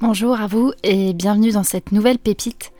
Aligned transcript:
Bonjour 0.00 0.40
à 0.40 0.46
vous 0.46 0.70
et 0.84 1.12
bienvenue 1.12 1.50
dans 1.50 1.64
cette 1.64 1.90
nouvelle 1.90 2.20
pépite. 2.20 2.70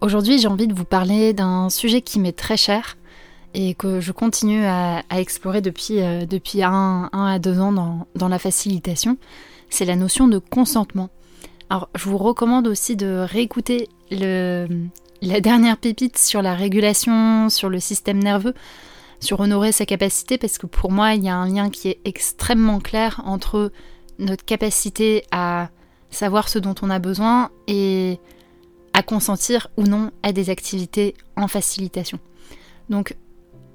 Aujourd'hui 0.00 0.36
j'ai 0.40 0.48
envie 0.48 0.66
de 0.66 0.74
vous 0.74 0.84
parler 0.84 1.32
d'un 1.32 1.70
sujet 1.70 2.02
qui 2.02 2.18
m'est 2.18 2.36
très 2.36 2.56
cher 2.56 2.98
et 3.54 3.74
que 3.74 4.00
je 4.00 4.10
continue 4.10 4.64
à, 4.64 5.04
explorer 5.12 5.60
depuis, 5.60 6.02
euh, 6.02 6.26
depuis 6.26 6.64
un, 6.64 7.08
à 7.12 7.38
deux 7.38 7.60
ans 7.60 7.70
dans, 7.70 8.28
la 8.28 8.38
facilitation. 8.40 9.16
C'est 9.68 9.84
la 9.84 9.94
notion 9.94 10.26
de 10.26 10.38
consentement. 10.38 11.08
Alors 11.68 11.88
je 11.94 12.08
vous 12.08 12.18
recommande 12.18 12.66
aussi 12.66 12.96
de 12.96 13.24
réécouter 13.30 13.88
la 14.10 15.40
dernière 15.40 15.76
pépite 15.76 16.18
sur 16.18 16.42
la 16.42 16.56
régulation, 16.56 17.48
sur 17.48 17.68
le 17.68 17.78
système 17.78 18.18
nerveux, 18.18 18.54
sur 19.20 19.38
honorer 19.38 19.70
sa 19.70 19.86
capacité 19.86 20.36
parce 20.36 20.58
que 20.58 20.66
pour 20.66 20.90
moi 20.90 21.14
il 21.14 21.22
y 21.22 21.28
a 21.28 21.36
un 21.36 21.46
lien 21.46 21.70
qui 21.70 21.90
est 21.90 22.00
extrêmement 22.04 22.80
clair 22.80 23.22
entre 23.24 23.70
notre 24.18 24.44
capacité 24.44 25.22
à 25.30 25.68
savoir 26.10 26.48
ce 26.48 26.58
dont 26.58 26.74
on 26.82 26.90
a 26.90 26.98
besoin 26.98 27.50
et 27.66 28.18
à 28.92 29.02
consentir 29.02 29.68
ou 29.76 29.84
non 29.84 30.10
à 30.22 30.32
des 30.32 30.50
activités 30.50 31.14
en 31.36 31.48
facilitation. 31.48 32.18
Donc 32.88 33.16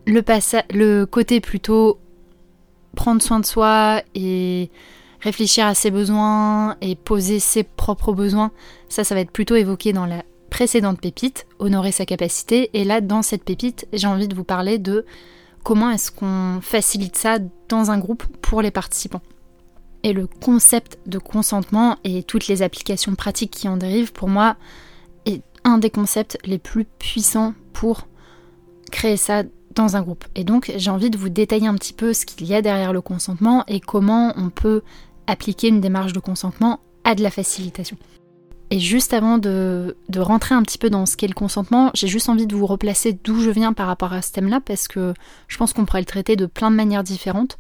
le, 0.06 1.06
côté 1.06 1.40
plutôt 1.40 2.00
prendre 2.96 3.22
soin 3.22 3.40
de 3.40 3.46
soi 3.46 4.02
et 4.14 4.70
réfléchir 5.22 5.66
à 5.66 5.74
ses 5.74 5.92
besoins 5.92 6.78
et 6.82 6.96
poser 6.96 7.40
ses 7.40 7.64
propres 7.64 8.14
besoins, 8.14 8.52
ça 8.90 9.04
ça 9.04 9.16
va 9.16 9.22
être 9.22 9.32
plutôt 9.32 9.56
évoqué 9.56 9.94
dans 9.94 10.06
la 10.06 10.24
précédente 10.50 11.02
pépite, 11.02 11.48
honorer 11.60 11.92
sa 11.92 12.06
capacité. 12.06 12.70
Et 12.74 12.84
là, 12.86 13.02
dans 13.02 13.22
cette 13.22 13.44
pépite, 13.44 13.88
j'ai 13.92 14.08
envie 14.08 14.28
de 14.28 14.36
vous 14.36 14.44
parler 14.44 14.78
de 14.78 15.06
comment 15.64 15.90
est-ce 15.90 16.12
qu'on 16.12 16.60
facilite 16.62 17.18
ça 17.18 17.40
dans 17.68 17.92
un 17.92 17.98
groupe 17.98 18.24
pour 18.42 18.62
les 18.62 18.72
participants. 18.72 19.22
Et 20.06 20.14
le 20.14 20.28
concept 20.28 21.00
de 21.08 21.18
consentement 21.18 21.98
et 22.04 22.22
toutes 22.22 22.48
les 22.48 22.62
applications 22.62 23.16
pratiques 23.16 23.50
qui 23.50 23.68
en 23.68 23.76
dérivent, 23.76 24.14
pour 24.14 24.30
moi, 24.30 24.56
est 25.26 25.42
un 25.64 25.80
des 25.80 25.90
concepts 25.90 26.38
les 26.46 26.60
plus 26.60 26.86
puissants 26.86 27.56
pour 27.74 28.08
créer 28.92 29.18
ça 29.18 29.42
dans 29.74 29.96
un 29.96 30.04
groupe. 30.04 30.24
Et 30.36 30.44
donc, 30.44 30.72
j'ai 30.76 30.92
envie 30.92 31.10
de 31.10 31.18
vous 31.18 31.30
détailler 31.30 31.66
un 31.66 31.74
petit 31.74 31.92
peu 31.92 32.14
ce 32.14 32.28
qu'il 32.28 32.46
y 32.46 32.54
a 32.54 32.62
derrière 32.62 32.94
le 32.94 33.02
consentement 33.02 33.64
et 33.68 33.80
comment 33.80 34.32
on 34.38 34.52
peut 34.52 34.84
appliquer 35.26 35.70
une 35.70 35.82
démarche 35.82 36.14
de 36.14 36.20
consentement 36.20 36.82
à 37.04 37.16
de 37.16 37.24
la 37.24 37.32
facilitation. 37.32 37.98
Et 38.70 38.80
juste 38.80 39.12
avant 39.12 39.40
de, 39.40 39.96
rentrer 40.16 40.54
un 40.54 40.62
petit 40.62 40.78
peu 40.78 40.92
dans 40.92 41.08
ce 41.08 41.18
qu'est 41.18 41.28
le 41.28 41.34
consentement, 41.34 41.90
j'ai 41.96 42.08
juste 42.08 42.30
envie 42.30 42.46
de 42.46 42.56
vous 42.56 42.68
replacer 42.68 43.18
d'où 43.24 43.42
je 43.42 43.50
viens 43.50 43.74
par 43.74 43.88
rapport 43.88 44.14
à 44.14 44.22
ce 44.22 44.32
thème-là, 44.34 44.60
parce 44.64 44.88
que 44.88 45.16
je 45.48 45.58
pense 45.58 45.74
qu'on 45.74 45.86
pourrait 45.86 46.02
le 46.02 46.06
traiter 46.06 46.36
de 46.36 46.46
plein 46.46 46.70
de 46.70 46.76
manières 46.76 47.04
différentes. 47.04 47.58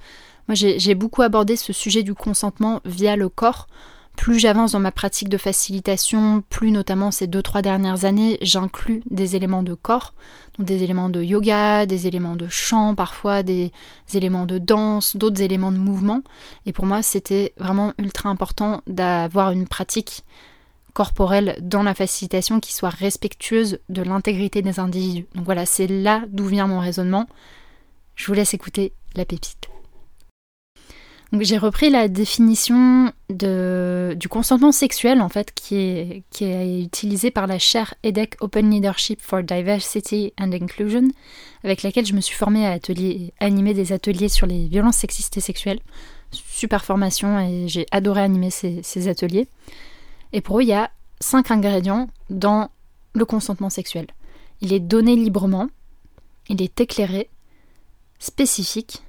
Moi, 0.47 0.55
j'ai 0.55 0.95
beaucoup 0.95 1.23
abordé 1.23 1.55
ce 1.55 1.73
sujet 1.73 2.03
du 2.03 2.13
consentement 2.13 2.81
via 2.85 3.15
le 3.15 3.29
corps. 3.29 3.67
Plus 4.15 4.39
j'avance 4.39 4.71
dans 4.71 4.79
ma 4.79 4.91
pratique 4.91 5.27
de 5.27 5.37
facilitation, 5.37 6.41
plus 6.49 6.71
notamment 6.71 7.11
ces 7.11 7.27
deux 7.27 7.41
trois 7.41 7.61
dernières 7.61 8.05
années, 8.05 8.37
j'inclus 8.41 9.03
des 9.09 9.35
éléments 9.35 9.63
de 9.63 9.73
corps, 9.73 10.13
donc 10.57 10.65
des 10.65 10.83
éléments 10.83 11.09
de 11.09 11.21
yoga, 11.21 11.85
des 11.85 12.07
éléments 12.07 12.37
de 12.37 12.47
chant, 12.47 12.95
parfois 12.95 13.43
des 13.43 13.73
éléments 14.13 14.45
de 14.45 14.57
danse, 14.57 15.17
d'autres 15.17 15.41
éléments 15.41 15.71
de 15.71 15.77
mouvement. 15.77 16.21
Et 16.65 16.71
pour 16.71 16.85
moi, 16.85 17.01
c'était 17.01 17.53
vraiment 17.57 17.93
ultra 17.97 18.29
important 18.29 18.81
d'avoir 18.87 19.51
une 19.51 19.67
pratique 19.67 20.23
corporelle 20.93 21.57
dans 21.61 21.83
la 21.83 21.93
facilitation 21.93 22.61
qui 22.61 22.73
soit 22.73 22.89
respectueuse 22.89 23.79
de 23.89 24.01
l'intégrité 24.01 24.61
des 24.61 24.79
individus. 24.79 25.27
Donc 25.35 25.43
voilà, 25.43 25.65
c'est 25.65 25.87
là 25.87 26.23
d'où 26.29 26.45
vient 26.45 26.67
mon 26.67 26.79
raisonnement. 26.79 27.27
Je 28.15 28.27
vous 28.27 28.33
laisse 28.33 28.53
écouter 28.53 28.93
la 29.15 29.25
pépite 29.25 29.67
j'ai 31.33 31.57
repris 31.57 31.89
la 31.89 32.07
définition 32.07 33.11
du 33.29 34.27
consentement 34.29 34.71
sexuel 34.71 35.21
en 35.21 35.29
fait 35.29 35.53
qui 35.53 35.75
est, 35.75 36.23
qui 36.29 36.45
est 36.45 36.81
utilisée 36.81 37.31
par 37.31 37.47
la 37.47 37.59
chaire 37.59 37.93
EDEC 38.03 38.37
Open 38.41 38.69
Leadership 38.69 39.21
for 39.21 39.43
Diversity 39.43 40.33
and 40.39 40.51
Inclusion, 40.51 41.07
avec 41.63 41.83
laquelle 41.83 42.05
je 42.05 42.13
me 42.13 42.21
suis 42.21 42.35
formée 42.35 42.67
à 42.67 42.77
animer 43.39 43.73
des 43.73 43.91
ateliers 43.91 44.29
sur 44.29 44.47
les 44.47 44.67
violences 44.67 44.97
sexistes 44.97 45.35
et 45.37 45.41
sexuelles. 45.41 45.79
Super 46.31 46.83
formation 46.83 47.39
et 47.39 47.67
j'ai 47.67 47.85
adoré 47.91 48.21
animer 48.21 48.49
ces, 48.49 48.81
ces 48.83 49.07
ateliers. 49.07 49.47
Et 50.33 50.41
pour 50.41 50.59
eux, 50.59 50.63
il 50.63 50.67
y 50.67 50.73
a 50.73 50.91
cinq 51.19 51.49
ingrédients 51.51 52.07
dans 52.29 52.69
le 53.13 53.25
consentement 53.25 53.69
sexuel. 53.69 54.07
Il 54.61 54.73
est 54.73 54.79
donné 54.79 55.15
librement, 55.15 55.67
il 56.49 56.61
est 56.61 56.79
éclairé, 56.79 57.29
spécifique, 58.19 59.04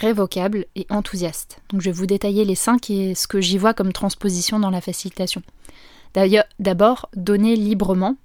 révocable 0.00 0.66
et 0.74 0.86
enthousiaste. 0.90 1.60
Donc 1.70 1.80
je 1.80 1.86
vais 1.86 1.96
vous 1.96 2.06
détailler 2.06 2.44
les 2.44 2.54
cinq 2.54 2.90
et 2.90 3.14
ce 3.14 3.28
que 3.28 3.40
j'y 3.40 3.58
vois 3.58 3.74
comme 3.74 3.92
transposition 3.92 4.58
dans 4.58 4.70
la 4.70 4.80
facilitation. 4.80 5.42
D'ailleurs, 6.14 6.44
d'abord, 6.58 7.08
donner 7.14 7.54
librement. 7.54 8.16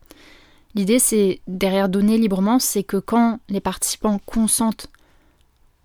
L'idée, 0.73 0.99
c'est, 0.99 1.41
derrière 1.47 1.89
donner 1.89 2.17
librement, 2.17 2.59
c'est 2.59 2.83
que 2.83 2.97
quand 2.97 3.39
les 3.49 3.61
participants 3.61 4.19
consentent 4.25 4.87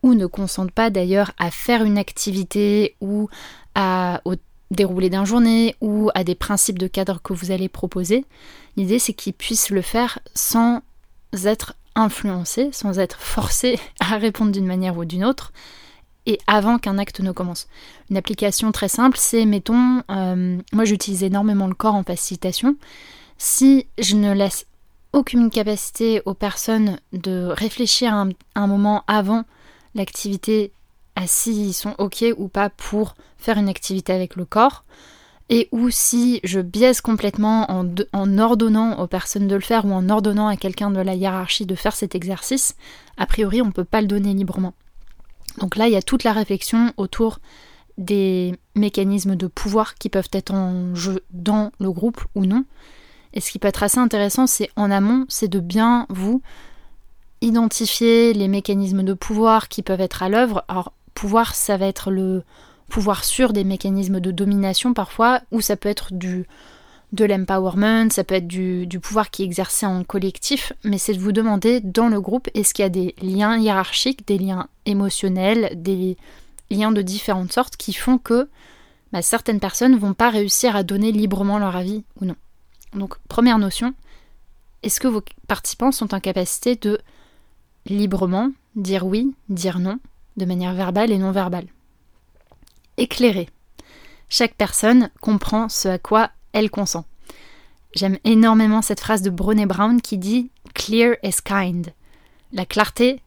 ou 0.02 0.14
ne 0.14 0.26
consentent 0.26 0.72
pas 0.72 0.90
d'ailleurs 0.90 1.32
à 1.38 1.50
faire 1.50 1.84
une 1.84 1.98
activité 1.98 2.96
ou 3.00 3.28
à, 3.74 4.22
au 4.24 4.34
déroulé 4.70 5.10
d'un 5.10 5.24
journée 5.24 5.74
ou 5.80 6.10
à 6.14 6.24
des 6.24 6.34
principes 6.34 6.78
de 6.78 6.86
cadre 6.86 7.20
que 7.22 7.32
vous 7.32 7.50
allez 7.50 7.68
proposer, 7.68 8.24
l'idée 8.76 8.98
c'est 8.98 9.12
qu'ils 9.12 9.34
puissent 9.34 9.70
le 9.70 9.82
faire 9.82 10.20
sans 10.34 10.80
être 11.44 11.74
influencé, 11.94 12.70
sans 12.72 12.98
être 12.98 13.18
forcé 13.20 13.78
à 14.00 14.16
répondre 14.16 14.52
d'une 14.52 14.66
manière 14.66 14.96
ou 14.96 15.04
d'une 15.04 15.24
autre, 15.24 15.52
avant 16.46 16.78
qu'un 16.78 16.98
acte 16.98 17.20
ne 17.20 17.32
commence. 17.32 17.68
Une 18.10 18.16
application 18.16 18.72
très 18.72 18.88
simple, 18.88 19.16
c'est, 19.18 19.44
mettons, 19.44 20.02
euh, 20.10 20.58
moi 20.72 20.84
j'utilise 20.84 21.22
énormément 21.22 21.66
le 21.66 21.74
corps 21.74 21.94
en 21.94 22.02
facilitation. 22.02 22.76
Si 23.38 23.86
je 23.98 24.16
ne 24.16 24.32
laisse 24.32 24.66
aucune 25.12 25.50
capacité 25.50 26.22
aux 26.24 26.34
personnes 26.34 26.98
de 27.12 27.46
réfléchir 27.46 28.12
un, 28.14 28.30
un 28.54 28.66
moment 28.66 29.02
avant 29.06 29.44
l'activité 29.94 30.72
à 31.16 31.26
s'ils 31.26 31.74
sont 31.74 31.94
OK 31.98 32.24
ou 32.36 32.48
pas 32.48 32.70
pour 32.70 33.14
faire 33.38 33.58
une 33.58 33.68
activité 33.68 34.12
avec 34.12 34.36
le 34.36 34.44
corps, 34.44 34.84
et 35.50 35.68
ou 35.72 35.90
si 35.90 36.40
je 36.44 36.60
biaise 36.60 37.00
complètement 37.00 37.66
en, 37.68 38.38
ordonnant 38.38 39.00
aux 39.00 39.08
personnes 39.08 39.48
de 39.48 39.56
le 39.56 39.60
faire 39.60 39.84
ou 39.84 39.92
en 39.92 40.08
ordonnant 40.08 40.46
à 40.46 40.56
quelqu'un 40.56 40.92
de 40.92 41.00
la 41.00 41.14
hiérarchie 41.14 41.66
de 41.66 41.74
faire 41.74 41.94
cet 41.94 42.14
exercice, 42.14 42.76
a 43.18 43.26
priori 43.26 43.60
on 43.60 43.66
ne 43.66 43.72
peut 43.72 43.84
pas 43.84 44.00
le 44.00 44.06
donner 44.06 44.32
librement. 44.32 44.74
Donc 45.58 45.76
là, 45.76 45.88
il 45.88 45.92
y 45.92 45.96
a 45.96 46.02
toute 46.02 46.24
la 46.24 46.32
réflexion 46.32 46.92
autour 46.96 47.40
des 47.98 48.54
mécanismes 48.74 49.36
de 49.36 49.46
pouvoir 49.46 49.94
qui 49.96 50.08
peuvent 50.08 50.30
être 50.32 50.54
en 50.54 50.94
jeu 50.94 51.22
dans 51.30 51.70
le 51.78 51.90
groupe 51.92 52.22
ou 52.34 52.46
non. 52.46 52.64
Et 53.32 53.40
ce 53.40 53.50
qui 53.50 53.58
peut 53.58 53.68
être 53.68 53.82
assez 53.82 53.98
intéressant, 53.98 54.46
c'est 54.46 54.70
en 54.76 54.90
amont, 54.90 55.26
c'est 55.28 55.48
de 55.48 55.60
bien 55.60 56.06
vous 56.08 56.42
identifier 57.42 58.32
les 58.32 58.48
mécanismes 58.48 59.02
de 59.02 59.14
pouvoir 59.14 59.68
qui 59.68 59.82
peuvent 59.82 60.00
être 60.00 60.22
à 60.22 60.28
l'œuvre. 60.28 60.64
Alors, 60.68 60.92
pouvoir, 61.14 61.54
ça 61.54 61.76
va 61.76 61.86
être 61.86 62.10
le, 62.10 62.42
pouvoir 62.88 63.24
sur 63.24 63.52
des 63.52 63.64
mécanismes 63.64 64.20
de 64.20 64.30
domination 64.30 64.92
parfois, 64.92 65.40
ou 65.50 65.60
ça 65.60 65.76
peut 65.76 65.88
être 65.88 66.12
du 66.12 66.46
de 67.12 67.24
l'empowerment, 67.24 68.10
ça 68.10 68.24
peut 68.24 68.36
être 68.36 68.46
du, 68.46 68.86
pouvoir 69.02 69.30
qui 69.30 69.42
est 69.42 69.46
exercé 69.46 69.84
en 69.84 70.04
collectif, 70.04 70.72
mais 70.84 70.98
c'est 70.98 71.14
de 71.14 71.18
vous 71.18 71.32
demander 71.32 71.80
dans 71.80 72.08
le 72.08 72.20
groupe 72.20 72.48
est-ce 72.54 72.72
qu'il 72.72 72.84
y 72.84 72.86
a 72.86 72.90
des 72.90 73.14
liens 73.20 73.58
hiérarchiques, 73.58 74.26
des 74.26 74.38
liens 74.38 74.68
émotionnels, 74.86 75.72
des 75.74 76.16
liens 76.70 76.92
de 76.92 77.02
différentes 77.02 77.52
sortes 77.52 77.76
qui 77.76 77.92
font 77.92 78.18
que 78.18 78.48
bah, 79.12 79.22
certaines 79.22 79.58
personnes 79.58 79.96
vont 79.96 80.14
pas 80.14 80.30
réussir 80.30 80.76
à 80.76 80.84
donner 80.84 81.10
librement 81.10 81.58
leur 81.58 81.74
avis 81.74 82.04
ou 82.20 82.26
non. 82.26 82.36
Donc 82.94 83.18
première 83.28 83.58
notion, 83.58 83.92
est-ce 84.82 85.00
que 85.00 85.08
vos 85.08 85.22
participants 85.48 85.92
sont 85.92 86.14
en 86.14 86.20
capacité 86.20 86.76
de 86.76 87.00
librement 87.86 88.52
dire 88.76 89.04
oui, 89.04 89.34
dire 89.48 89.80
non, 89.80 89.98
de 90.36 90.44
manière 90.44 90.74
verbale 90.74 91.10
et 91.10 91.18
non 91.18 91.32
verbale? 91.32 91.66
Éclairé. 92.96 93.48
Chaque 94.28 94.54
personne 94.54 95.10
comprend 95.20 95.68
ce 95.68 95.88
à 95.88 95.98
quoi 95.98 96.30
elle 96.52 96.70
consent. 96.70 97.04
J'aime 97.94 98.18
énormément 98.24 98.82
cette 98.82 99.00
phrase 99.00 99.22
de 99.22 99.30
Brené 99.30 99.66
Brown 99.66 100.00
qui 100.00 100.18
dit 100.18 100.50
Clear 100.74 101.16
is 101.22 101.42
kind. 101.44 101.92
La 102.52 102.64
clarté, 102.64 103.20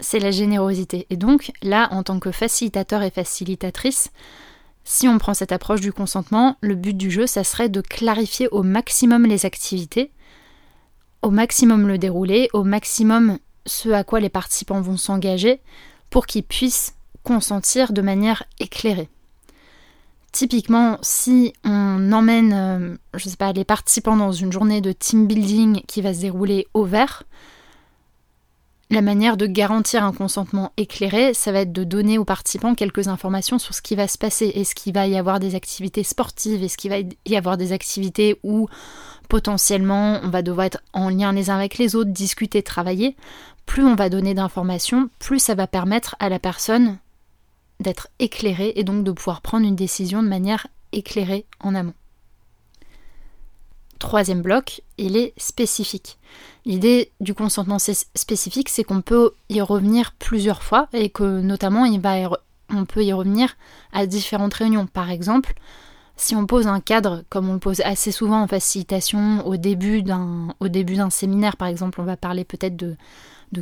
c'est 0.00 0.18
la 0.18 0.30
générosité. 0.30 1.06
Et 1.10 1.16
donc, 1.16 1.52
là, 1.62 1.88
en 1.90 2.02
tant 2.02 2.20
que 2.20 2.30
facilitateur 2.30 3.02
et 3.02 3.10
facilitatrice, 3.10 4.10
si 4.84 5.08
on 5.08 5.18
prend 5.18 5.32
cette 5.32 5.52
approche 5.52 5.80
du 5.80 5.92
consentement, 5.92 6.56
le 6.60 6.74
but 6.74 6.96
du 6.96 7.10
jeu, 7.10 7.26
ça 7.26 7.44
serait 7.44 7.70
de 7.70 7.80
clarifier 7.80 8.48
au 8.48 8.62
maximum 8.62 9.24
les 9.24 9.46
activités, 9.46 10.12
au 11.22 11.30
maximum 11.30 11.88
le 11.88 11.96
dérouler, 11.96 12.50
au 12.52 12.64
maximum 12.64 13.38
ce 13.66 13.88
à 13.88 14.04
quoi 14.04 14.20
les 14.20 14.28
participants 14.28 14.82
vont 14.82 14.98
s'engager 14.98 15.60
pour 16.10 16.26
qu'ils 16.26 16.44
puissent 16.44 16.94
consentir 17.22 17.94
de 17.94 18.02
manière 18.02 18.44
éclairée. 18.60 19.08
Typiquement, 20.34 20.98
si 21.00 21.52
on 21.62 22.10
emmène, 22.10 22.52
euh, 22.52 23.18
sais 23.18 23.36
pas, 23.36 23.52
les 23.52 23.64
participants 23.64 24.16
dans 24.16 24.32
une 24.32 24.50
journée 24.50 24.80
de 24.80 24.90
team 24.90 25.28
building 25.28 25.82
qui 25.86 26.02
va 26.02 26.12
se 26.12 26.22
dérouler 26.22 26.66
au 26.74 26.82
vert, 26.82 27.22
la 28.90 29.00
manière 29.00 29.36
de 29.36 29.46
garantir 29.46 30.02
un 30.02 30.12
consentement 30.12 30.72
éclairé, 30.76 31.34
ça 31.34 31.52
va 31.52 31.60
être 31.60 31.72
de 31.72 31.84
donner 31.84 32.18
aux 32.18 32.24
participants 32.24 32.74
quelques 32.74 33.06
informations 33.06 33.60
sur 33.60 33.76
ce 33.76 33.80
qui 33.80 33.94
va 33.94 34.08
se 34.08 34.18
passer. 34.18 34.46
Est-ce 34.46 34.74
qu'il 34.74 34.92
va 34.92 35.06
y 35.06 35.16
avoir 35.16 35.38
des 35.38 35.54
activités 35.54 36.02
sportives? 36.02 36.64
Est-ce 36.64 36.78
qu'il 36.78 36.90
va 36.90 36.96
y 37.26 37.36
avoir 37.36 37.56
des 37.56 37.70
activités 37.70 38.36
où 38.42 38.66
potentiellement 39.28 40.18
on 40.24 40.30
va 40.30 40.42
devoir 40.42 40.66
être 40.66 40.82
en 40.94 41.10
lien 41.10 41.32
les 41.32 41.48
uns 41.48 41.56
avec 41.56 41.78
les 41.78 41.94
autres, 41.94 42.10
discuter, 42.10 42.64
travailler? 42.64 43.14
Plus 43.66 43.84
on 43.84 43.94
va 43.94 44.08
donner 44.08 44.34
d'informations, 44.34 45.08
plus 45.20 45.38
ça 45.38 45.54
va 45.54 45.68
permettre 45.68 46.16
à 46.18 46.28
la 46.28 46.40
personne 46.40 46.98
d'être 47.80 48.08
éclairée 48.18 48.72
et 48.76 48.84
donc 48.84 49.04
de 49.04 49.12
pouvoir 49.12 49.40
prendre 49.40 49.66
une 49.66 49.76
décision 49.76 50.22
de 50.22 50.28
manière 50.28 50.66
éclairée 50.92 51.46
en 51.60 51.74
amont. 51.74 51.94
Troisième 53.98 54.42
bloc, 54.42 54.82
il 54.98 55.16
est 55.16 55.32
spécifique. 55.36 56.18
L'idée 56.66 57.10
du 57.20 57.32
consentement 57.32 57.78
spécifique, 57.78 58.68
c'est 58.68 58.84
qu'on 58.84 59.00
peut 59.00 59.32
y 59.48 59.60
revenir 59.60 60.12
plusieurs 60.18 60.62
fois 60.62 60.88
et 60.92 61.08
que 61.08 61.40
notamment 61.40 61.86
on 62.70 62.84
peut 62.84 63.04
y 63.04 63.12
revenir 63.12 63.56
à 63.92 64.06
différentes 64.06 64.54
réunions. 64.54 64.86
Par 64.86 65.10
exemple, 65.10 65.54
si 66.16 66.36
on 66.36 66.46
pose 66.46 66.66
un 66.66 66.80
cadre, 66.80 67.24
comme 67.28 67.48
on 67.48 67.54
le 67.54 67.58
pose 67.58 67.80
assez 67.80 68.12
souvent 68.12 68.42
en 68.42 68.46
facilitation 68.46 69.46
au 69.46 69.56
début 69.56 70.02
d'un, 70.02 70.54
au 70.60 70.68
début 70.68 70.96
d'un 70.96 71.10
séminaire, 71.10 71.56
par 71.56 71.68
exemple, 71.68 72.00
on 72.00 72.04
va 72.04 72.16
parler 72.16 72.44
peut-être 72.44 72.76
de 72.76 72.96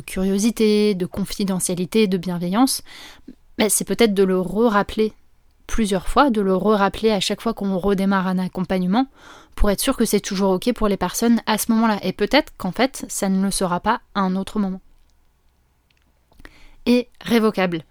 curiosité, 0.01 0.93
de 0.95 1.05
confidentialité, 1.05 2.07
de 2.07 2.17
bienveillance, 2.17 2.81
ben, 3.57 3.69
c'est 3.69 3.85
peut-être 3.85 4.13
de 4.13 4.23
le 4.23 4.39
re-rappeler 4.39 5.13
plusieurs 5.67 6.07
fois, 6.07 6.29
de 6.29 6.41
le 6.41 6.55
re-rappeler 6.55 7.11
à 7.11 7.19
chaque 7.19 7.41
fois 7.41 7.53
qu'on 7.53 7.77
redémarre 7.77 8.27
un 8.27 8.39
accompagnement 8.39 9.07
pour 9.55 9.71
être 9.71 9.79
sûr 9.79 9.95
que 9.95 10.05
c'est 10.05 10.19
toujours 10.19 10.51
OK 10.51 10.71
pour 10.73 10.87
les 10.87 10.97
personnes 10.97 11.41
à 11.45 11.57
ce 11.57 11.71
moment-là. 11.71 11.99
Et 12.03 12.13
peut-être 12.13 12.53
qu'en 12.57 12.71
fait, 12.71 13.05
ça 13.07 13.29
ne 13.29 13.43
le 13.43 13.51
sera 13.51 13.79
pas 13.79 14.01
à 14.15 14.21
un 14.21 14.35
autre 14.35 14.59
moment. 14.59 14.81
Et 16.85 17.07
révocable. 17.21 17.83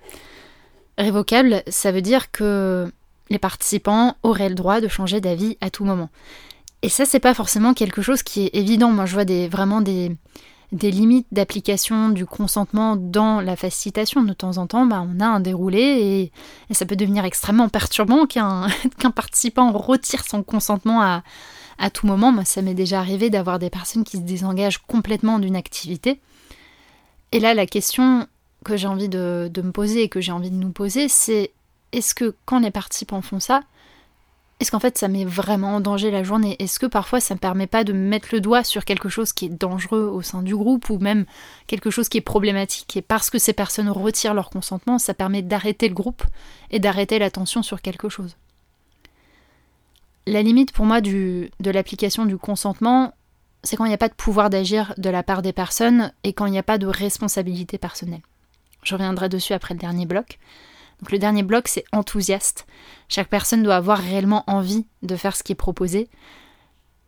Révocable, 0.98 1.62
ça 1.68 1.92
veut 1.92 2.02
dire 2.02 2.30
que 2.30 2.92
les 3.30 3.38
participants 3.38 4.16
auraient 4.22 4.50
le 4.50 4.54
droit 4.54 4.80
de 4.80 4.88
changer 4.88 5.20
d'avis 5.20 5.56
à 5.60 5.70
tout 5.70 5.84
moment. 5.84 6.10
Et 6.82 6.88
ça, 6.88 7.06
c'est 7.06 7.20
pas 7.20 7.32
forcément 7.32 7.74
quelque 7.74 8.02
chose 8.02 8.22
qui 8.22 8.44
est 8.44 8.54
évident. 8.54 8.90
Moi, 8.90 9.06
je 9.06 9.14
vois 9.14 9.24
des, 9.24 9.48
vraiment 9.48 9.80
des, 9.80 10.14
des 10.72 10.90
limites 10.90 11.26
d'application 11.30 12.08
du 12.08 12.24
consentement 12.26 12.96
dans 12.96 13.40
la 13.40 13.56
facilitation. 13.56 14.22
De 14.22 14.32
temps 14.32 14.56
en 14.56 14.66
temps, 14.66 14.86
bah, 14.86 15.06
on 15.06 15.20
a 15.20 15.26
un 15.26 15.40
déroulé 15.40 16.32
et, 16.70 16.74
ça 16.74 16.86
peut 16.86 16.96
devenir 16.96 17.24
extrêmement 17.24 17.68
perturbant 17.68 18.26
qu'un 18.26 18.66
participant 19.14 19.70
retire 19.72 20.24
son 20.24 20.42
consentement 20.42 21.02
à, 21.02 21.22
à 21.78 21.90
tout 21.90 22.06
moment. 22.06 22.32
Moi, 22.32 22.44
ça 22.44 22.62
m'est 22.62 22.74
déjà 22.74 23.00
arrivé 23.00 23.28
d'avoir 23.30 23.58
des 23.58 23.70
personnes 23.70 24.04
qui 24.04 24.16
se 24.16 24.22
désengagent 24.22 24.78
complètement 24.78 25.38
d'une 25.38 25.56
activité. 25.56 26.20
Et 27.32 27.40
là, 27.40 27.54
la 27.54 27.66
question 27.66 28.26
que 28.64 28.76
j'ai 28.76 28.86
envie 28.86 29.08
de, 29.08 29.50
de 29.52 29.62
me 29.62 29.72
poser 29.72 30.02
et 30.02 30.08
que 30.08 30.20
j'ai 30.20 30.32
envie 30.32 30.50
de 30.50 30.56
nous 30.56 30.72
poser, 30.72 31.08
c'est 31.08 31.52
est-ce 31.92 32.14
que 32.14 32.34
quand 32.46 32.60
les 32.60 32.70
participants 32.70 33.22
font 33.22 33.40
ça, 33.40 33.62
est-ce 34.60 34.70
qu'en 34.70 34.78
fait 34.78 34.96
ça 34.96 35.08
met 35.08 35.24
vraiment 35.24 35.76
en 35.76 35.80
danger 35.80 36.10
la 36.10 36.22
journée? 36.22 36.56
Est-ce 36.60 36.78
que 36.78 36.86
parfois 36.86 37.20
ça 37.20 37.34
ne 37.34 37.38
permet 37.40 37.66
pas 37.66 37.82
de 37.82 37.92
mettre 37.92 38.28
le 38.32 38.40
doigt 38.40 38.62
sur 38.62 38.84
quelque 38.84 39.08
chose 39.08 39.32
qui 39.32 39.46
est 39.46 39.48
dangereux 39.48 40.04
au 40.04 40.22
sein 40.22 40.42
du 40.42 40.54
groupe 40.54 40.88
ou 40.88 40.98
même 40.98 41.24
quelque 41.66 41.90
chose 41.90 42.08
qui 42.08 42.18
est 42.18 42.22
problématique? 42.22 42.96
Et 42.96 43.02
parce 43.02 43.28
que 43.28 43.38
ces 43.38 43.52
personnes 43.52 43.88
retirent 43.88 44.34
leur 44.34 44.50
consentement, 44.50 44.98
ça 44.98 45.14
permet 45.14 45.42
d'arrêter 45.42 45.88
le 45.88 45.94
groupe 45.94 46.22
et 46.70 46.78
d'arrêter 46.78 47.18
l'attention 47.18 47.62
sur 47.62 47.82
quelque 47.82 48.08
chose. 48.08 48.36
La 50.26 50.42
limite 50.42 50.70
pour 50.70 50.86
moi 50.86 51.00
de 51.00 51.50
l'application 51.64 52.24
du 52.24 52.38
consentement, 52.38 53.14
c'est 53.64 53.76
quand 53.76 53.84
il 53.84 53.88
n'y 53.88 53.94
a 53.94 53.98
pas 53.98 54.08
de 54.08 54.14
pouvoir 54.14 54.50
d'agir 54.50 54.94
de 54.96 55.10
la 55.10 55.24
part 55.24 55.42
des 55.42 55.52
personnes 55.52 56.12
et 56.22 56.32
quand 56.32 56.46
il 56.46 56.52
n'y 56.52 56.58
a 56.58 56.62
pas 56.62 56.78
de 56.78 56.86
responsabilité 56.86 57.78
personnelle. 57.78 58.22
Je 58.84 58.94
reviendrai 58.94 59.28
dessus 59.28 59.52
après 59.52 59.74
le 59.74 59.80
dernier 59.80 60.06
bloc. 60.06 60.38
Donc 61.02 61.10
le 61.10 61.18
dernier 61.18 61.42
bloc, 61.42 61.66
c'est 61.66 61.84
enthousiaste. 61.92 62.64
Chaque 63.08 63.28
personne 63.28 63.64
doit 63.64 63.74
avoir 63.74 63.98
réellement 63.98 64.44
envie 64.46 64.86
de 65.02 65.16
faire 65.16 65.36
ce 65.36 65.42
qui 65.42 65.50
est 65.50 65.56
proposé. 65.56 66.08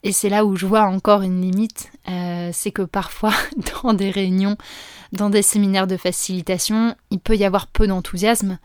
Et 0.02 0.10
c'est 0.10 0.28
là 0.28 0.44
où 0.44 0.56
je 0.56 0.66
vois 0.66 0.82
encore 0.82 1.22
une 1.22 1.40
limite, 1.40 1.92
euh, 2.08 2.50
c'est 2.52 2.72
que 2.72 2.82
parfois 2.82 3.32
dans 3.82 3.94
des 3.94 4.10
réunions, 4.10 4.56
dans 5.12 5.30
des 5.30 5.42
séminaires 5.42 5.86
de 5.86 5.96
facilitation, 5.96 6.96
il 7.10 7.20
peut 7.20 7.36
y 7.36 7.44
avoir 7.44 7.68
peu 7.68 7.86
d'enthousiasme. 7.86 8.58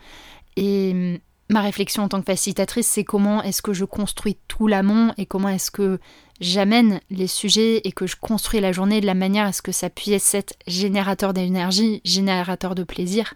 Et 0.56 0.90
hum, 0.92 1.18
ma 1.48 1.60
réflexion 1.60 2.02
en 2.02 2.08
tant 2.08 2.18
que 2.20 2.26
facilitatrice, 2.26 2.88
c'est 2.88 3.04
comment 3.04 3.40
est-ce 3.42 3.62
que 3.62 3.72
je 3.72 3.84
construis 3.84 4.36
tout 4.48 4.66
l'amont 4.66 5.14
et 5.16 5.26
comment 5.26 5.48
est-ce 5.48 5.70
que 5.70 6.00
j'amène 6.40 7.00
les 7.08 7.28
sujets 7.28 7.80
et 7.84 7.92
que 7.92 8.06
je 8.08 8.16
construis 8.16 8.60
la 8.60 8.72
journée 8.72 9.00
de 9.00 9.06
la 9.06 9.14
manière 9.14 9.46
à 9.46 9.52
ce 9.52 9.62
que 9.62 9.72
ça 9.72 9.90
puisse 9.90 10.34
être 10.34 10.54
générateur 10.66 11.32
d'énergie, 11.32 12.00
générateur 12.04 12.74
de 12.74 12.82
plaisir, 12.82 13.34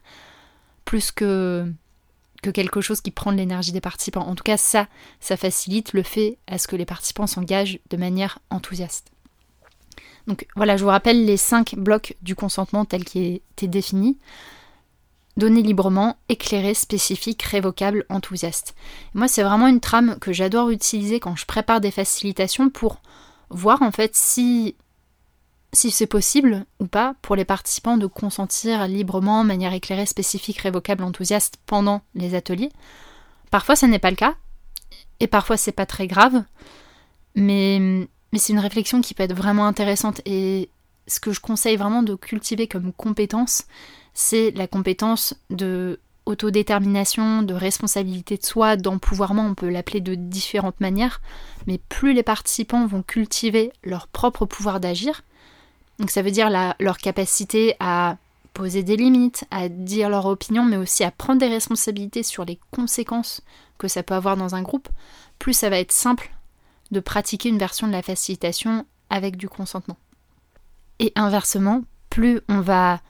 plus 0.84 1.10
que 1.12 1.72
que 2.44 2.50
quelque 2.50 2.82
chose 2.82 3.00
qui 3.00 3.10
prend 3.10 3.32
de 3.32 3.38
l'énergie 3.38 3.72
des 3.72 3.80
participants. 3.80 4.26
En 4.26 4.34
tout 4.34 4.44
cas, 4.44 4.58
ça, 4.58 4.86
ça 5.18 5.38
facilite 5.38 5.94
le 5.94 6.02
fait 6.02 6.36
à 6.46 6.58
ce 6.58 6.68
que 6.68 6.76
les 6.76 6.84
participants 6.84 7.26
s'engagent 7.26 7.78
de 7.88 7.96
manière 7.96 8.38
enthousiaste. 8.50 9.10
Donc 10.26 10.46
voilà, 10.54 10.76
je 10.76 10.84
vous 10.84 10.90
rappelle 10.90 11.24
les 11.24 11.38
cinq 11.38 11.74
blocs 11.74 12.16
du 12.20 12.34
consentement 12.34 12.84
tels 12.84 13.04
qu'ils 13.04 13.40
étaient 13.52 13.66
définis. 13.66 14.18
Donner 15.38 15.62
librement, 15.62 16.18
éclairé, 16.28 16.74
spécifique, 16.74 17.42
révocable, 17.42 18.04
enthousiaste. 18.10 18.74
moi, 19.14 19.26
c'est 19.26 19.42
vraiment 19.42 19.66
une 19.66 19.80
trame 19.80 20.18
que 20.20 20.32
j'adore 20.32 20.68
utiliser 20.68 21.20
quand 21.20 21.36
je 21.36 21.46
prépare 21.46 21.80
des 21.80 21.90
facilitations 21.90 22.68
pour 22.68 23.00
voir 23.48 23.80
en 23.80 23.90
fait 23.90 24.14
si 24.14 24.76
si 25.74 25.90
c'est 25.90 26.06
possible 26.06 26.64
ou 26.80 26.86
pas 26.86 27.14
pour 27.22 27.36
les 27.36 27.44
participants 27.44 27.96
de 27.96 28.06
consentir 28.06 28.86
librement, 28.86 29.42
de 29.42 29.48
manière 29.48 29.72
éclairée, 29.72 30.06
spécifique, 30.06 30.58
révocable, 30.58 31.04
enthousiaste 31.04 31.58
pendant 31.66 32.02
les 32.14 32.34
ateliers. 32.34 32.70
Parfois, 33.50 33.76
ce 33.76 33.86
n'est 33.86 33.98
pas 33.98 34.10
le 34.10 34.16
cas, 34.16 34.34
et 35.20 35.26
parfois, 35.26 35.56
c'est 35.56 35.72
pas 35.72 35.86
très 35.86 36.06
grave, 36.06 36.42
mais, 37.34 37.78
mais 38.32 38.38
c'est 38.38 38.52
une 38.52 38.58
réflexion 38.58 39.00
qui 39.00 39.14
peut 39.14 39.22
être 39.22 39.36
vraiment 39.36 39.66
intéressante. 39.66 40.20
Et 40.24 40.70
ce 41.06 41.20
que 41.20 41.32
je 41.32 41.40
conseille 41.40 41.76
vraiment 41.76 42.02
de 42.02 42.14
cultiver 42.14 42.66
comme 42.66 42.92
compétence, 42.92 43.64
c'est 44.12 44.50
la 44.52 44.66
compétence 44.66 45.34
de 45.50 46.00
autodétermination, 46.26 47.42
de 47.42 47.54
responsabilité 47.54 48.38
de 48.38 48.44
soi, 48.44 48.76
d'empouvoirment, 48.76 49.46
on 49.46 49.54
peut 49.54 49.68
l'appeler 49.68 50.00
de 50.00 50.14
différentes 50.14 50.80
manières, 50.80 51.20
mais 51.66 51.78
plus 51.78 52.14
les 52.14 52.22
participants 52.22 52.86
vont 52.86 53.02
cultiver 53.02 53.72
leur 53.82 54.08
propre 54.08 54.46
pouvoir 54.46 54.80
d'agir, 54.80 55.22
donc 55.98 56.10
ça 56.10 56.22
veut 56.22 56.30
dire 56.30 56.50
leur 56.80 56.98
capacité 56.98 57.76
à 57.80 58.16
poser 58.52 58.82
des 58.82 58.96
limites, 58.96 59.44
à 59.50 59.68
dire 59.68 60.08
leur 60.08 60.26
opinion, 60.26 60.64
mais 60.64 60.76
aussi 60.76 61.04
à 61.04 61.10
prendre 61.10 61.40
des 61.40 61.48
responsabilités 61.48 62.22
sur 62.22 62.44
les 62.44 62.58
conséquences 62.70 63.42
que 63.78 63.88
ça 63.88 64.02
peut 64.02 64.14
avoir 64.14 64.36
dans 64.36 64.54
un 64.54 64.62
groupe, 64.62 64.88
plus 65.38 65.52
ça 65.52 65.70
va 65.70 65.78
être 65.78 65.92
simple 65.92 66.30
de 66.90 67.00
pratiquer 67.00 67.48
une 67.48 67.58
version 67.58 67.86
de 67.86 67.92
la 67.92 68.02
facilitation 68.02 68.86
avec 69.10 69.36
du 69.36 69.48
consentement. 69.48 69.96
Et 71.00 71.12
inversement, 71.16 71.82
plus 72.10 72.40
on 72.48 72.60
va 72.60 73.00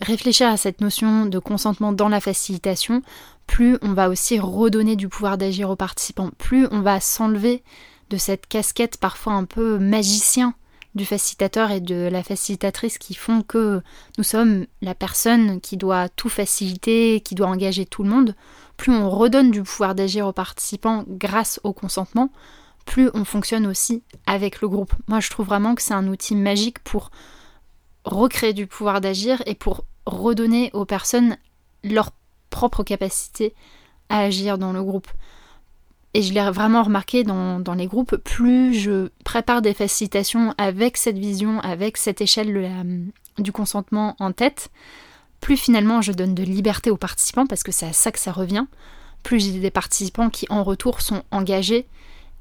réfléchir 0.00 0.48
à 0.48 0.56
cette 0.56 0.80
notion 0.80 1.26
de 1.26 1.38
consentement 1.38 1.92
dans 1.92 2.08
la 2.08 2.20
facilitation, 2.20 3.02
plus 3.46 3.78
on 3.82 3.92
va 3.92 4.08
aussi 4.08 4.38
redonner 4.38 4.96
du 4.96 5.08
pouvoir 5.08 5.38
d'agir 5.38 5.70
aux 5.70 5.76
participants, 5.76 6.30
plus 6.38 6.68
on 6.70 6.80
va 6.80 7.00
s'enlever 7.00 7.62
de 8.10 8.16
cette 8.16 8.46
casquette 8.46 8.98
parfois 8.98 9.32
un 9.32 9.44
peu 9.44 9.78
magicien 9.78 10.54
du 10.94 11.04
facilitateur 11.04 11.70
et 11.70 11.80
de 11.80 12.08
la 12.10 12.22
facilitatrice 12.22 12.98
qui 12.98 13.14
font 13.14 13.42
que 13.42 13.82
nous 14.16 14.24
sommes 14.24 14.66
la 14.80 14.94
personne 14.94 15.60
qui 15.60 15.76
doit 15.76 16.08
tout 16.08 16.28
faciliter, 16.28 17.20
qui 17.20 17.34
doit 17.34 17.48
engager 17.48 17.84
tout 17.84 18.02
le 18.02 18.10
monde, 18.10 18.34
plus 18.76 18.92
on 18.92 19.10
redonne 19.10 19.50
du 19.50 19.62
pouvoir 19.62 19.94
d'agir 19.94 20.26
aux 20.26 20.32
participants 20.32 21.04
grâce 21.08 21.60
au 21.64 21.72
consentement, 21.72 22.30
plus 22.84 23.10
on 23.14 23.24
fonctionne 23.24 23.66
aussi 23.66 24.02
avec 24.26 24.60
le 24.60 24.68
groupe. 24.68 24.94
Moi, 25.08 25.20
je 25.20 25.30
trouve 25.30 25.46
vraiment 25.46 25.74
que 25.74 25.82
c'est 25.82 25.94
un 25.94 26.06
outil 26.06 26.36
magique 26.36 26.78
pour 26.80 27.10
recréer 28.04 28.52
du 28.52 28.66
pouvoir 28.66 29.00
d'agir 29.00 29.42
et 29.46 29.54
pour 29.54 29.84
redonner 30.06 30.70
aux 30.74 30.84
personnes 30.84 31.36
leur 31.82 32.10
propre 32.50 32.82
capacité 32.82 33.54
à 34.08 34.20
agir 34.20 34.58
dans 34.58 34.72
le 34.72 34.82
groupe. 34.82 35.08
Et 36.16 36.22
je 36.22 36.32
l'ai 36.32 36.48
vraiment 36.50 36.84
remarqué 36.84 37.24
dans, 37.24 37.74
les 37.76 37.88
groupes, 37.88 38.16
plus 38.16 38.72
je 38.72 39.08
prépare 39.24 39.62
des 39.62 39.74
facilitations 39.74 40.54
avec 40.58 40.96
cette 40.96 41.18
vision, 41.18 41.58
avec 41.60 41.96
cette 41.96 42.20
échelle 42.20 43.12
du 43.38 43.50
consentement 43.50 44.14
en 44.20 44.30
tête, 44.30 44.70
plus 45.40 45.56
finalement 45.56 46.02
je 46.02 46.12
donne 46.12 46.34
de 46.34 46.44
liberté 46.44 46.90
aux 46.90 46.96
participants, 46.96 47.46
parce 47.46 47.64
que 47.64 47.72
c'est 47.72 47.86
à 47.86 47.92
ça 47.92 48.12
que 48.12 48.20
ça 48.20 48.30
revient, 48.30 48.66
plus 49.24 49.40
j'ai 49.40 49.58
des 49.58 49.72
participants 49.72 50.30
qui 50.30 50.46
en 50.50 50.62
retour 50.62 51.00
sont 51.00 51.24
engagés 51.32 51.88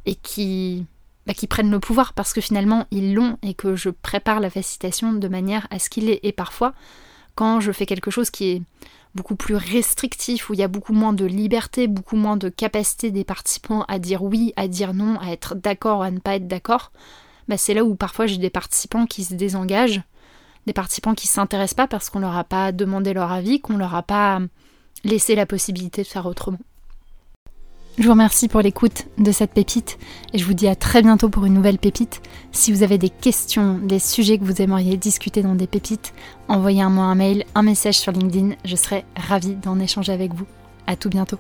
et 0.06 0.14
qui, 0.14 0.86
bah, 1.26 1.34
qui 1.34 1.48
prennent 1.48 1.72
le 1.72 1.80
pouvoir, 1.80 2.14
parce 2.14 2.32
que 2.32 2.42
finalement 2.42 2.86
ils 2.92 3.16
l'ont 3.16 3.40
et 3.42 3.56
que 3.56 3.76
je 3.76 3.90
prépare 3.90 4.40
la 4.40 4.52
facilitation 4.52 5.14
de 5.14 5.28
manière 5.28 5.66
à 5.72 5.80
ce 5.80 5.90
qu'il 5.90 6.12
est. 6.12 6.20
Et 6.22 6.32
parfois, 6.32 6.74
quand 7.34 7.60
je 7.60 7.72
fais 7.72 7.88
quelque 7.88 8.12
chose 8.12 8.30
qui 8.30 8.52
est 8.52 8.62
beaucoup 9.16 9.36
plus 9.36 9.56
restrictif, 9.56 10.50
où 10.50 10.54
il 10.54 10.60
y 10.60 10.64
a 10.64 10.68
beaucoup 10.68 10.94
moins 10.94 11.14
de 11.14 11.26
liberté, 11.26 11.88
beaucoup 11.88 12.16
moins 12.16 12.38
de 12.38 12.50
capacité 12.50 13.12
des 13.12 13.24
participants 13.24 13.86
à 13.88 14.00
dire 14.00 14.24
oui, 14.24 14.54
à 14.56 14.68
dire 14.68 14.94
non, 14.94 15.20
à 15.20 15.32
être 15.32 15.56
d'accord, 15.56 16.04
à 16.04 16.12
ne 16.12 16.20
pas 16.20 16.36
être 16.36 16.48
d'accord, 16.48 16.92
bah 17.48 17.58
c'est 17.58 17.74
là 17.74 17.84
où 17.84 17.96
parfois 17.96 18.26
j'ai 18.26 18.38
des 18.38 18.50
participants 18.50 19.06
qui 19.06 19.24
se 19.24 19.34
désengagent 19.34 20.02
des 20.66 20.74
participants 20.74 21.14
qui 21.14 21.28
ne 21.28 21.32
s'intéressent 21.32 21.76
pas 21.76 21.88
parce 21.88 22.10
qu'on 22.10 22.20
leur 22.20 22.38
a 22.38 22.44
pas 22.44 22.72
demandé 22.72 23.14
leur 23.14 23.32
avis, 23.32 23.60
qu'on 23.60 23.78
leur 23.78 23.96
a 23.96 24.04
pas 24.04 24.40
laissé 25.04 25.36
la 25.36 25.46
possibilité 25.46 26.04
de 26.04 26.08
faire 26.08 26.26
autrement. 26.26 26.60
Je 28.00 28.06
vous 28.06 28.12
remercie 28.12 28.48
pour 28.48 28.62
l'écoute 28.62 29.06
de 29.20 29.32
cette 29.32 29.52
pépite 29.52 30.00
et 30.34 30.40
je 30.40 30.46
vous 30.46 30.56
dis 30.56 30.68
à 30.68 30.76
très 30.76 31.04
bientôt 31.04 31.30
pour 31.30 31.46
une 31.46 31.54
nouvelle 31.54 31.78
pépite. 31.78 32.24
Si 32.52 32.72
vous 32.72 32.82
avez 32.82 32.98
des 32.98 33.10
questions, 33.10 33.78
des 33.78 34.00
sujets 34.00 34.40
que 34.40 34.44
vous 34.44 34.64
aimeriez 34.64 34.98
discuter 34.98 35.44
dans 35.44 35.54
des 35.54 35.68
pépites, 35.68 36.12
envoyez-moi 36.48 37.06
un 37.06 37.16
mail, 37.16 37.46
un 37.54 37.62
message 37.62 38.00
sur 38.00 38.12
LinkedIn, 38.12 38.56
je 38.66 38.76
serai 38.76 39.06
ravie 39.16 39.56
d'en 39.56 39.80
échanger 39.80 40.12
avec 40.12 40.34
vous. 40.34 40.48
À 40.88 40.96
tout 40.96 41.10
bientôt. 41.10 41.38